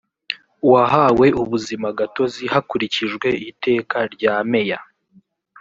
wahawe 0.71 1.27
ubuzima 1.41 1.87
gatozi 1.99 2.43
hakurikijwe 2.53 3.27
iteka 3.51 3.97
rya 4.13 4.35
meya 4.51 4.79